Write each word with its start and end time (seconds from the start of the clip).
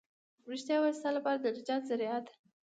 رښتيا 0.51 0.77
ويل 0.79 0.95
ستا 0.99 1.09
لپاره 1.17 1.37
د 1.41 1.45
نجات 1.57 1.81
ذريعه 1.89 2.19
ده. 2.25 2.31